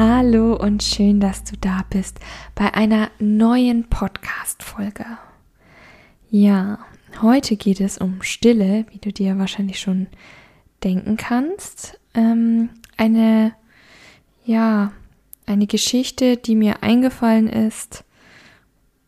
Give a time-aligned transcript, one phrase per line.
[0.00, 2.20] Hallo und schön, dass du da bist
[2.54, 5.04] bei einer neuen Podcast-Folge.
[6.30, 6.78] Ja,
[7.20, 10.06] heute geht es um Stille, wie du dir wahrscheinlich schon
[10.84, 11.98] denken kannst.
[12.14, 13.54] Ähm, eine,
[14.44, 14.92] ja,
[15.46, 18.04] eine Geschichte, die mir eingefallen ist,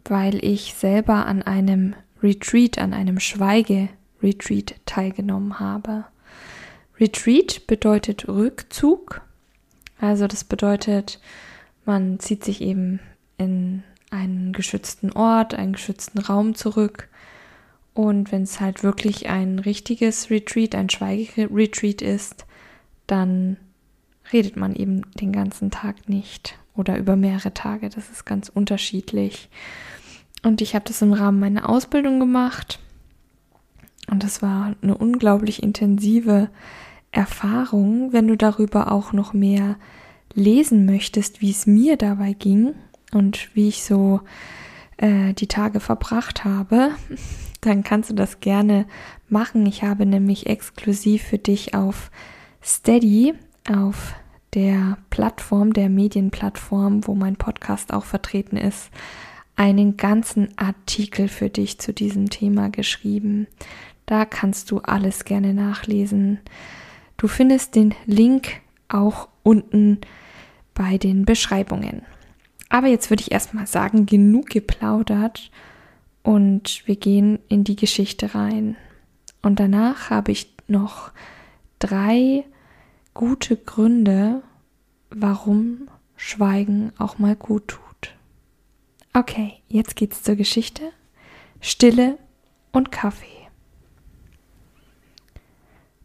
[0.07, 6.07] weil ich selber an einem Retreat, an einem Schweige-Retreat teilgenommen habe.
[6.98, 9.23] Retreat bedeutet Rückzug.
[10.01, 11.21] Also das bedeutet,
[11.85, 13.01] man zieht sich eben
[13.39, 17.09] in einen geschützten Ort, einen geschützten Raum zurück
[17.95, 22.47] und wenn es halt wirklich ein richtiges Retreat, ein Schweigeretreat ist,
[23.07, 23.57] dann
[24.33, 27.89] redet man eben den ganzen Tag nicht oder über mehrere Tage.
[27.89, 29.48] Das ist ganz unterschiedlich.
[30.42, 32.79] Und ich habe das im Rahmen meiner Ausbildung gemacht.
[34.09, 36.48] Und das war eine unglaublich intensive
[37.12, 38.12] Erfahrung.
[38.12, 39.77] Wenn du darüber auch noch mehr
[40.34, 42.75] lesen möchtest, wie es mir dabei ging
[43.12, 44.20] und wie ich so
[44.97, 46.91] äh, die Tage verbracht habe,
[47.61, 48.86] dann kannst du das gerne
[49.28, 49.67] machen.
[49.67, 52.11] Ich habe nämlich exklusiv für dich auf
[52.62, 53.34] Steady,
[53.69, 54.14] auf
[54.55, 58.91] der Plattform, der Medienplattform, wo mein Podcast auch vertreten ist,
[59.56, 63.47] einen ganzen Artikel für dich zu diesem Thema geschrieben.
[64.06, 66.41] Da kannst du alles gerne nachlesen.
[67.21, 69.99] Du findest den Link auch unten
[70.73, 72.01] bei den Beschreibungen.
[72.71, 75.51] Aber jetzt würde ich erstmal sagen, genug geplaudert
[76.23, 78.75] und wir gehen in die Geschichte rein.
[79.43, 81.13] Und danach habe ich noch
[81.79, 82.47] drei
[83.13, 84.41] gute Gründe,
[85.11, 88.14] warum Schweigen auch mal gut tut.
[89.13, 90.85] Okay, jetzt geht's zur Geschichte.
[91.61, 92.17] Stille
[92.73, 93.27] und Kaffee.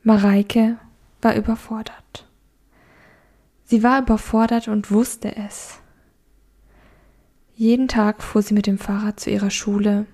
[0.04, 0.78] Mareike
[1.26, 2.30] war überfordert.
[3.64, 5.80] Sie war überfordert und wusste es.
[7.56, 10.06] Jeden Tag fuhr sie mit dem Fahrrad zu ihrer Schule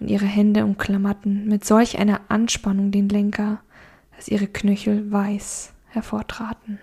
[0.00, 3.60] und ihre Hände umklammerten mit solch einer Anspannung den Lenker,
[4.16, 6.78] dass ihre Knöchel weiß hervortraten.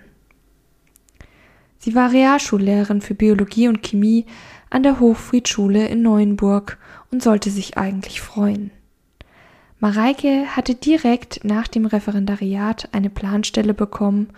[1.79, 4.27] Sie war Realschullehrerin für Biologie und Chemie
[4.69, 6.77] an der Hochfriedschule in Neuenburg
[7.09, 8.69] und sollte sich eigentlich freuen.
[9.81, 14.29] Mareike hatte direkt nach dem Referendariat eine Planstelle bekommen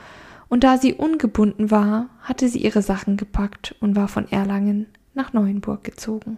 [0.48, 5.34] und da sie ungebunden war, hatte sie ihre Sachen gepackt und war von Erlangen nach
[5.34, 6.38] Neuenburg gezogen.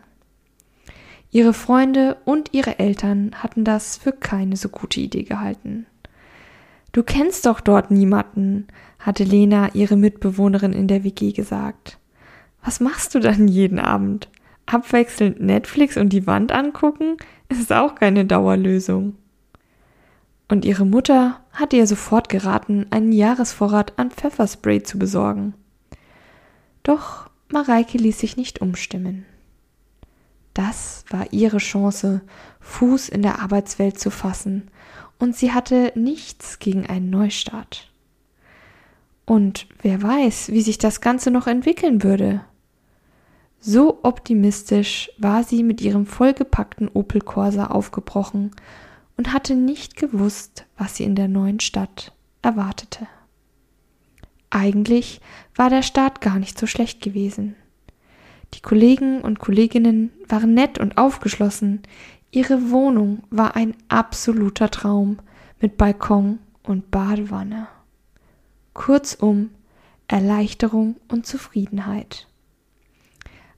[1.30, 5.86] Ihre Freunde und ihre Eltern hatten das für keine so gute Idee gehalten.
[6.92, 8.66] Du kennst doch dort niemanden,
[8.98, 12.00] hatte Lena, ihre Mitbewohnerin in der WG, gesagt.
[12.64, 14.30] Was machst du dann jeden Abend?
[14.66, 17.18] Abwechselnd Netflix und die Wand angucken
[17.50, 19.16] ist auch keine Dauerlösung.
[20.48, 25.54] Und ihre Mutter hatte ihr sofort geraten, einen Jahresvorrat an Pfefferspray zu besorgen.
[26.84, 29.26] Doch Mareike ließ sich nicht umstimmen.
[30.54, 32.22] Das war ihre Chance,
[32.62, 34.70] Fuß in der Arbeitswelt zu fassen,
[35.18, 37.92] und sie hatte nichts gegen einen Neustart.
[39.26, 42.42] Und wer weiß, wie sich das Ganze noch entwickeln würde.
[43.68, 48.52] So optimistisch war sie mit ihrem vollgepackten Opel Corsa aufgebrochen
[49.18, 53.08] und hatte nicht gewusst, was sie in der neuen Stadt erwartete.
[54.52, 55.20] Eigentlich
[55.56, 57.56] war der Start gar nicht so schlecht gewesen.
[58.54, 61.82] Die Kollegen und Kolleginnen waren nett und aufgeschlossen.
[62.30, 65.18] Ihre Wohnung war ein absoluter Traum
[65.60, 67.68] mit Balkon und Badewanne.
[68.76, 69.50] Kurzum
[70.08, 72.28] Erleichterung und Zufriedenheit.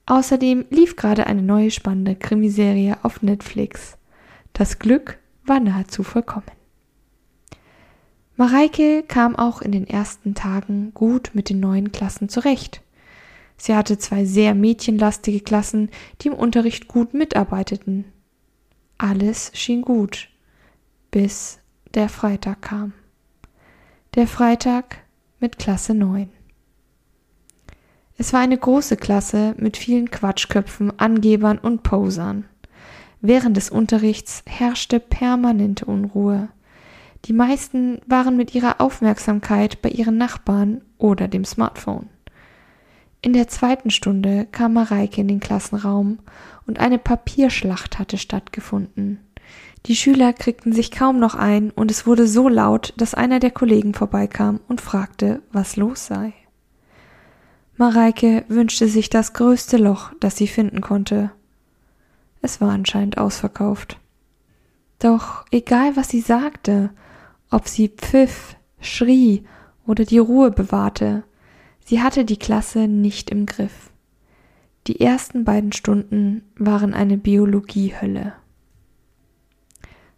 [0.08, 3.98] Außerdem lief gerade eine neue spannende Krimiserie auf Netflix.
[4.54, 6.46] Das Glück war nahezu vollkommen.
[8.38, 12.82] Mareike kam auch in den ersten Tagen gut mit den neuen Klassen zurecht.
[13.58, 15.90] Sie hatte zwei sehr mädchenlastige Klassen,
[16.22, 18.06] die im Unterricht gut mitarbeiteten.
[18.98, 20.30] Alles schien gut,
[21.12, 21.60] bis
[21.96, 22.94] der Freitag kam.
[24.16, 25.00] Der Freitag
[25.40, 26.30] mit Klasse 9.
[28.20, 32.46] Es war eine große Klasse mit vielen Quatschköpfen, Angebern und Posern.
[33.22, 36.50] Während des Unterrichts herrschte permanente Unruhe.
[37.26, 42.10] Die meisten waren mit ihrer Aufmerksamkeit bei ihren Nachbarn oder dem Smartphone.
[43.22, 46.20] In der zweiten Stunde kam Mareike in den Klassenraum
[46.66, 49.20] und eine Papierschlacht hatte stattgefunden.
[49.86, 53.52] Die Schüler kriegten sich kaum noch ein und es wurde so laut, dass einer der
[53.52, 56.34] Kollegen vorbeikam und fragte, was los sei.
[57.78, 61.32] Mareike wünschte sich das größte Loch, das sie finden konnte.
[62.42, 64.00] Es war anscheinend ausverkauft.
[64.98, 66.90] Doch egal was sie sagte,
[67.52, 69.44] ob sie pfiff, schrie
[69.86, 71.24] oder die Ruhe bewahrte,
[71.86, 73.92] sie hatte die Klasse nicht im Griff.
[74.88, 78.34] Die ersten beiden Stunden waren eine Biologiehölle.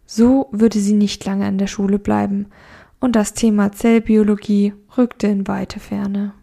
[0.06, 2.46] So würde sie nicht lange an der Schule bleiben,
[3.00, 6.34] und das Thema Zellbiologie rückte in weite Ferne.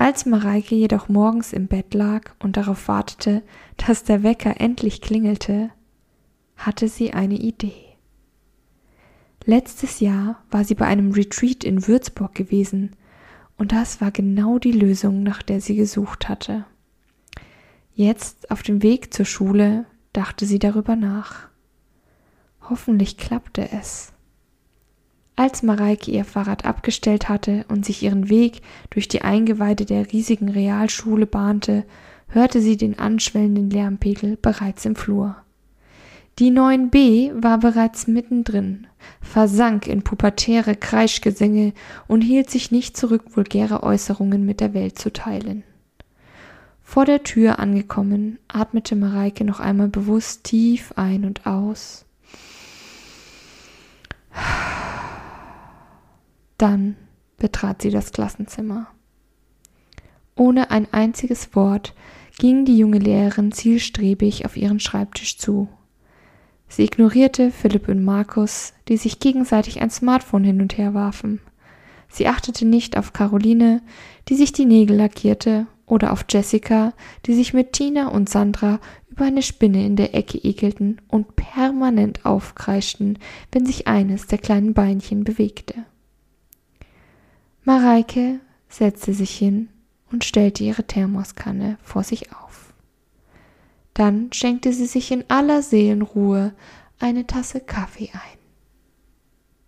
[0.00, 3.42] Als Mareike jedoch morgens im Bett lag und darauf wartete,
[3.76, 5.68] dass der Wecker endlich klingelte,
[6.56, 7.98] hatte sie eine Idee.
[9.44, 12.96] Letztes Jahr war sie bei einem Retreat in Würzburg gewesen,
[13.58, 16.64] und das war genau die Lösung, nach der sie gesucht hatte.
[17.92, 21.50] Jetzt auf dem Weg zur Schule dachte sie darüber nach.
[22.70, 24.14] Hoffentlich klappte es.
[25.40, 28.60] Als Mareike ihr Fahrrad abgestellt hatte und sich ihren Weg
[28.90, 31.86] durch die Eingeweide der riesigen Realschule bahnte,
[32.28, 35.36] hörte sie den anschwellenden Lärmpegel bereits im Flur.
[36.38, 38.86] Die 9b war bereits mittendrin,
[39.22, 41.72] versank in pubertäre Kreischgesänge
[42.06, 45.62] und hielt sich nicht zurück, vulgäre Äußerungen mit der Welt zu teilen.
[46.82, 52.04] Vor der Tür angekommen, atmete Mareike noch einmal bewusst tief ein und aus.
[56.60, 56.96] Dann
[57.38, 58.88] betrat sie das Klassenzimmer.
[60.36, 61.94] Ohne ein einziges Wort
[62.38, 65.70] ging die junge Lehrerin zielstrebig auf ihren Schreibtisch zu.
[66.68, 71.40] Sie ignorierte Philipp und Markus, die sich gegenseitig ein Smartphone hin und her warfen.
[72.10, 73.80] Sie achtete nicht auf Caroline,
[74.28, 76.92] die sich die Nägel lackierte, oder auf Jessica,
[77.24, 82.26] die sich mit Tina und Sandra über eine Spinne in der Ecke ekelten und permanent
[82.26, 83.18] aufkreischten,
[83.50, 85.86] wenn sich eines der kleinen Beinchen bewegte.
[87.64, 89.68] Mareike setzte sich hin
[90.10, 92.72] und stellte ihre Thermoskanne vor sich auf.
[93.94, 96.54] Dann schenkte sie sich in aller Seelenruhe
[96.98, 98.38] eine Tasse Kaffee ein.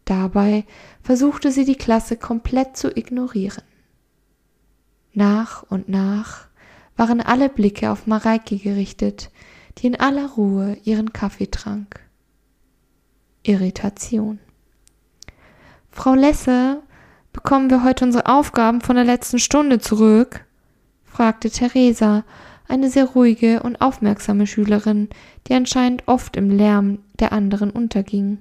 [0.05, 0.65] Dabei
[1.03, 3.63] versuchte sie die Klasse komplett zu ignorieren.
[5.13, 6.49] Nach und nach
[6.97, 9.31] waren alle Blicke auf Mareike gerichtet,
[9.79, 12.01] die in aller Ruhe ihren Kaffee trank.
[13.43, 14.39] Irritation.
[15.91, 16.83] Frau Lesse,
[17.33, 20.45] bekommen wir heute unsere Aufgaben von der letzten Stunde zurück?
[21.05, 22.25] fragte Theresa
[22.69, 25.09] eine sehr ruhige und aufmerksame Schülerin,
[25.47, 28.39] die anscheinend oft im Lärm der anderen unterging.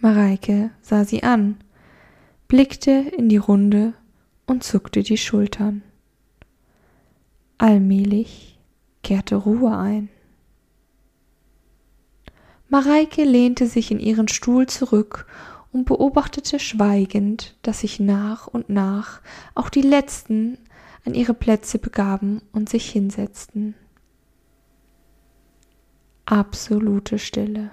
[0.00, 1.56] Mareike sah sie an,
[2.48, 3.92] blickte in die Runde
[4.46, 5.82] und zuckte die Schultern.
[7.58, 8.58] Allmählich
[9.02, 10.08] kehrte Ruhe ein.
[12.68, 15.26] Mareike lehnte sich in ihren Stuhl zurück
[15.72, 19.20] und beobachtete schweigend, dass sich nach und nach
[19.54, 20.58] auch die letzten
[21.04, 23.74] an ihre Plätze begaben und sich hinsetzten.
[26.26, 27.70] Absolute Stille.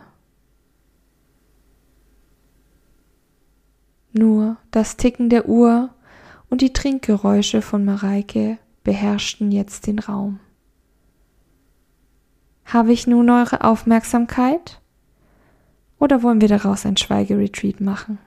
[4.13, 5.93] Nur das Ticken der Uhr
[6.49, 10.39] und die Trinkgeräusche von Mareike beherrschten jetzt den Raum.
[12.65, 14.81] Habe ich nun eure Aufmerksamkeit?
[15.99, 18.19] Oder wollen wir daraus ein Schweigeretreat machen?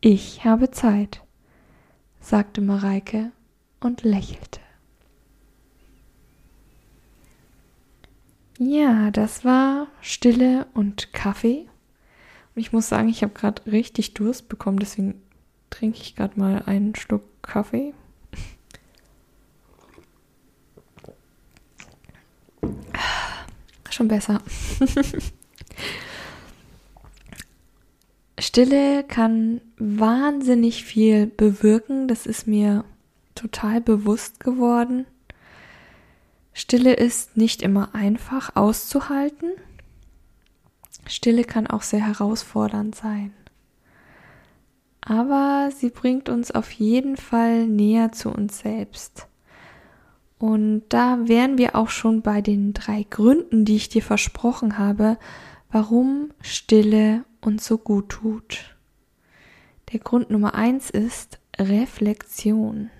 [0.00, 1.22] Ich habe Zeit,
[2.20, 3.30] sagte Mareike
[3.80, 4.60] und lächelte.
[8.58, 11.68] Ja, das war Stille und Kaffee.
[12.54, 15.22] Und ich muss sagen, ich habe gerade richtig Durst bekommen, deswegen
[15.70, 17.94] trinke ich gerade mal einen Schluck Kaffee.
[23.90, 24.42] Schon besser.
[28.58, 32.08] Stille kann wahnsinnig viel bewirken.
[32.08, 32.84] Das ist mir
[33.36, 35.06] total bewusst geworden.
[36.52, 39.52] Stille ist nicht immer einfach auszuhalten.
[41.06, 43.32] Stille kann auch sehr herausfordernd sein.
[45.02, 49.28] Aber sie bringt uns auf jeden Fall näher zu uns selbst.
[50.40, 55.16] Und da wären wir auch schon bei den drei Gründen, die ich dir versprochen habe,
[55.70, 58.76] warum Stille uns so gut tut.
[59.92, 62.90] Der Grund Nummer eins ist Reflexion.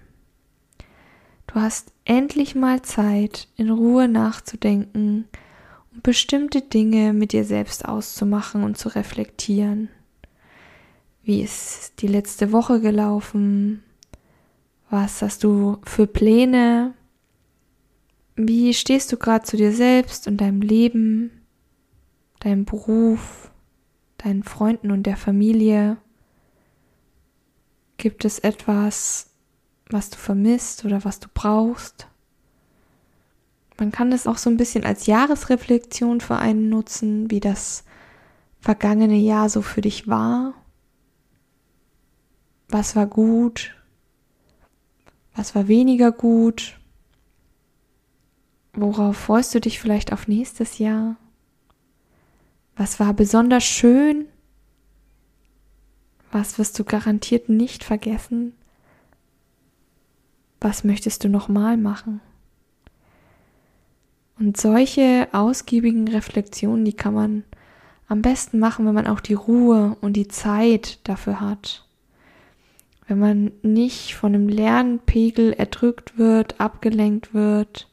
[1.47, 5.28] Du hast endlich mal Zeit, in Ruhe nachzudenken
[5.93, 9.88] und bestimmte Dinge mit dir selbst auszumachen und zu reflektieren.
[11.23, 13.83] Wie ist die letzte Woche gelaufen?
[14.90, 16.95] Was hast du für Pläne?
[18.35, 21.43] Wie stehst du gerade zu dir selbst und deinem Leben,
[22.40, 23.50] deinem Beruf,
[24.19, 25.97] deinen Freunden und der Familie?
[27.97, 29.31] Gibt es etwas,
[29.91, 32.09] was du vermisst oder was du brauchst?
[33.79, 37.85] Man kann es auch so ein bisschen als Jahresreflexion für einen nutzen, wie das
[38.61, 40.55] vergangene Jahr so für dich war.
[42.69, 43.75] Was war gut?
[45.35, 46.79] Was war weniger gut?
[48.73, 51.17] Worauf freust du dich vielleicht auf nächstes Jahr?
[52.79, 54.27] Was war besonders schön?
[56.31, 58.55] Was wirst du garantiert nicht vergessen?
[60.61, 62.21] Was möchtest du nochmal machen?
[64.39, 67.43] Und solche ausgiebigen Reflexionen, die kann man
[68.07, 71.85] am besten machen, wenn man auch die Ruhe und die Zeit dafür hat.
[73.09, 77.89] Wenn man nicht von einem Lernpegel erdrückt wird, abgelenkt wird,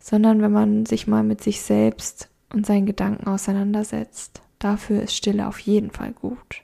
[0.00, 4.42] sondern wenn man sich mal mit sich selbst und seinen Gedanken auseinandersetzt.
[4.58, 6.62] Dafür ist Stille auf jeden Fall gut.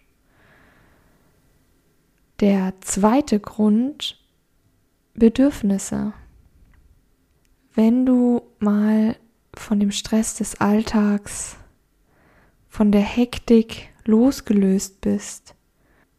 [2.41, 4.23] Der zweite Grund,
[5.15, 6.13] Bedürfnisse.
[7.75, 9.17] Wenn du mal
[9.55, 11.57] von dem Stress des Alltags,
[12.69, 15.57] von der Hektik losgelöst bist,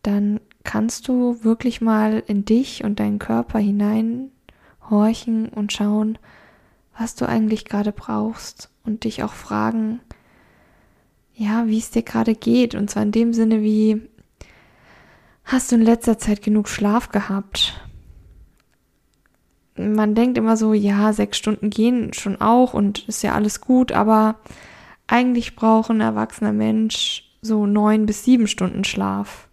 [0.03, 6.17] dann kannst du wirklich mal in dich und deinen Körper hineinhorchen und schauen,
[6.99, 10.01] was du eigentlich gerade brauchst und dich auch fragen,
[11.33, 12.75] ja, wie es dir gerade geht.
[12.75, 14.01] Und zwar in dem Sinne wie,
[15.45, 17.81] hast du in letzter Zeit genug Schlaf gehabt?
[19.77, 23.93] Man denkt immer so, ja, sechs Stunden gehen schon auch und ist ja alles gut,
[23.93, 24.35] aber
[25.07, 29.47] eigentlich braucht ein erwachsener Mensch so neun bis sieben Stunden Schlaf.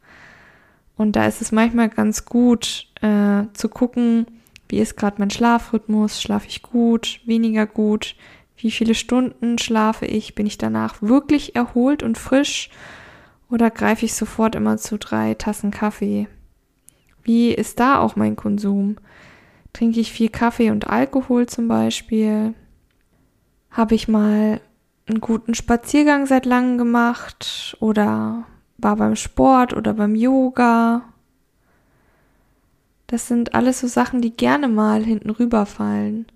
[0.96, 4.26] Und da ist es manchmal ganz gut äh, zu gucken,
[4.68, 6.20] wie ist gerade mein Schlafrhythmus?
[6.20, 7.20] Schlafe ich gut?
[7.24, 8.16] Weniger gut?
[8.56, 10.34] Wie viele Stunden schlafe ich?
[10.34, 12.70] Bin ich danach wirklich erholt und frisch?
[13.50, 16.28] Oder greife ich sofort immer zu drei Tassen Kaffee?
[17.22, 18.96] Wie ist da auch mein Konsum?
[19.72, 22.54] Trinke ich viel Kaffee und Alkohol zum Beispiel?
[23.70, 24.60] Habe ich mal
[25.06, 27.76] einen guten Spaziergang seit langem gemacht?
[27.80, 28.46] Oder
[28.78, 31.02] war beim Sport oder beim Yoga?
[33.06, 36.26] Das sind alles so Sachen, die gerne mal hinten rüberfallen.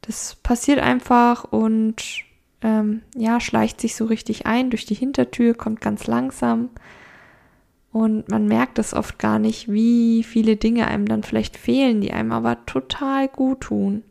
[0.00, 2.02] Das passiert einfach und
[2.62, 6.70] ähm, ja, schleicht sich so richtig ein durch die Hintertür, kommt ganz langsam.
[7.92, 12.12] Und man merkt es oft gar nicht, wie viele Dinge einem dann vielleicht fehlen, die
[12.12, 14.02] einem aber total gut tun.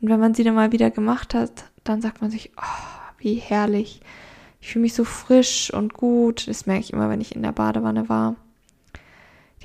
[0.00, 3.34] Und wenn man sie dann mal wieder gemacht hat, dann sagt man sich, oh, wie
[3.34, 4.00] herrlich.
[4.60, 6.46] Ich fühle mich so frisch und gut.
[6.48, 8.36] Das merke ich immer, wenn ich in der Badewanne war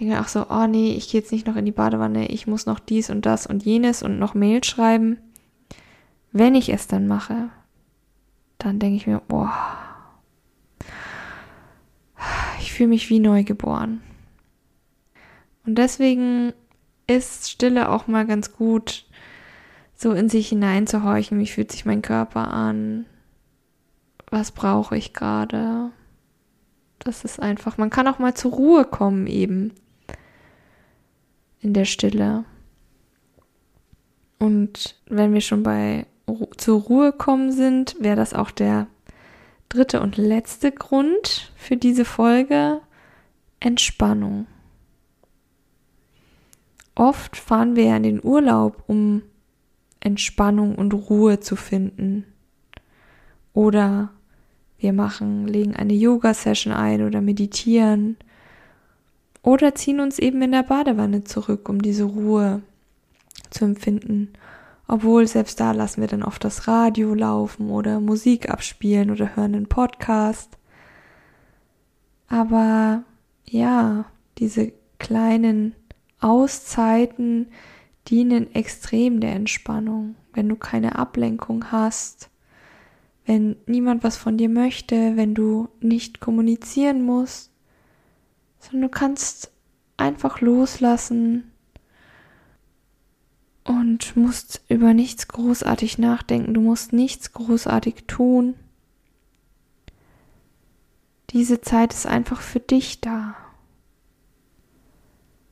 [0.02, 2.66] denke auch so, oh nee, ich gehe jetzt nicht noch in die Badewanne, ich muss
[2.66, 5.20] noch dies und das und jenes und noch Mail schreiben.
[6.32, 7.50] Wenn ich es dann mache,
[8.58, 9.54] dann denke ich mir, boah,
[12.60, 14.02] ich fühle mich wie neugeboren.
[15.68, 16.54] Und deswegen
[17.06, 19.06] ist Stille auch mal ganz gut,
[19.96, 23.06] so in sich hineinzuhorchen, wie fühlt sich mein Körper an,
[24.32, 25.92] was brauche ich gerade.
[26.98, 29.74] Das ist einfach, man kann auch mal zur Ruhe kommen eben
[31.62, 32.44] in der Stille.
[34.40, 36.06] Und wenn wir schon bei
[36.58, 38.88] zur Ruhe kommen sind, wäre das auch der
[39.70, 42.82] dritte und letzte Grund für diese Folge
[43.60, 44.48] Entspannung.
[46.96, 49.22] Oft fahren wir ja in den Urlaub, um
[50.00, 52.26] Entspannung und Ruhe zu finden.
[53.54, 54.10] Oder
[54.78, 58.18] wir machen, legen eine Yoga-Session ein oder meditieren
[59.44, 62.62] oder ziehen uns eben in der Badewanne zurück, um diese Ruhe
[63.50, 64.34] zu empfinden.
[64.88, 69.56] Obwohl selbst da lassen wir dann oft das Radio laufen oder Musik abspielen oder hören
[69.56, 70.58] einen Podcast.
[72.28, 73.04] Aber
[73.46, 74.06] ja,
[74.38, 75.76] diese kleinen
[76.20, 77.48] Auszeiten
[78.08, 80.16] dienen extrem der Entspannung.
[80.34, 82.30] Wenn du keine Ablenkung hast,
[83.26, 87.51] wenn niemand was von dir möchte, wenn du nicht kommunizieren musst,
[88.62, 89.52] sondern du kannst
[89.98, 91.52] einfach loslassen
[93.64, 98.56] und musst über nichts großartig nachdenken, du musst nichts großartig tun.
[101.32, 103.36] Diese Zeit ist einfach für dich da.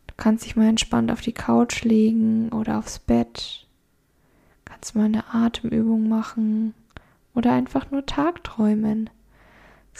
[0.08, 3.68] Du kannst dich mal entspannt auf die Couch legen oder aufs Bett,
[4.66, 6.74] kannst mal eine Atemübung machen
[7.34, 9.10] oder einfach nur Tagträumen.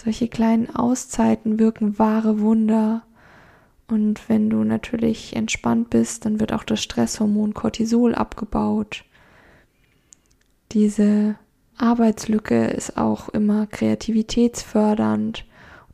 [0.02, 3.04] Solche kleinen Auszeiten wirken wahre Wunder
[3.90, 9.04] Und wenn du natürlich entspannt bist, dann wird auch das Stresshormon Cortisol abgebaut.
[10.72, 11.36] Diese
[11.78, 15.46] Arbeitslücke ist auch immer kreativitätsfördernd.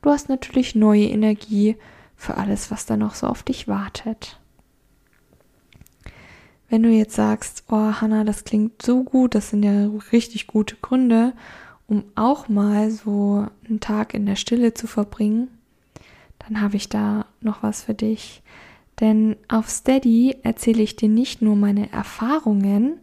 [0.03, 1.77] Du hast natürlich neue Energie
[2.15, 4.39] für alles, was da noch so auf dich wartet.
[6.69, 10.75] Wenn du jetzt sagst, oh Hanna, das klingt so gut, das sind ja richtig gute
[10.75, 11.33] Gründe,
[11.87, 15.49] um auch mal so einen Tag in der Stille zu verbringen,
[16.39, 18.41] dann habe ich da noch was für dich.
[18.99, 22.99] Denn auf Steady erzähle ich dir nicht nur meine Erfahrungen,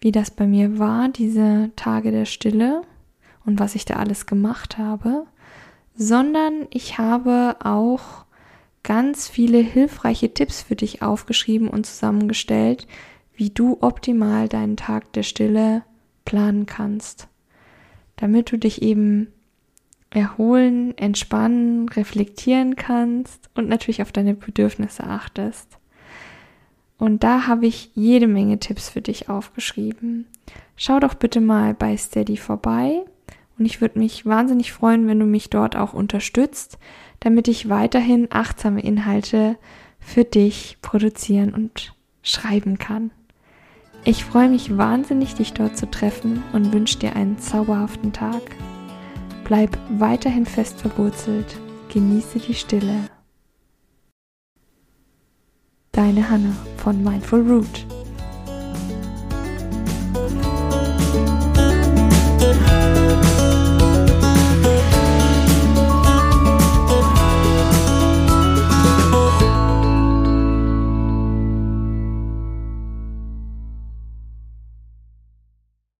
[0.00, 2.82] wie das bei mir war, diese Tage der Stille
[3.46, 5.26] und was ich da alles gemacht habe,
[5.94, 8.24] sondern ich habe auch
[8.82, 12.86] ganz viele hilfreiche Tipps für dich aufgeschrieben und zusammengestellt,
[13.34, 15.82] wie du optimal deinen Tag der Stille
[16.24, 17.28] planen kannst,
[18.16, 19.28] damit du dich eben
[20.10, 25.78] erholen, entspannen, reflektieren kannst und natürlich auf deine Bedürfnisse achtest.
[26.98, 30.26] Und da habe ich jede Menge Tipps für dich aufgeschrieben.
[30.76, 33.02] Schau doch bitte mal bei Steady vorbei
[33.58, 36.78] und ich würde mich wahnsinnig freuen, wenn du mich dort auch unterstützt,
[37.20, 39.56] damit ich weiterhin achtsame Inhalte
[39.98, 43.10] für dich produzieren und schreiben kann.
[44.06, 48.42] Ich freue mich wahnsinnig, dich dort zu treffen und wünsche dir einen zauberhaften Tag.
[49.44, 51.58] Bleib weiterhin fest verwurzelt,
[51.88, 53.08] genieße die Stille.
[55.92, 57.86] Deine Hanna von Mindful Root.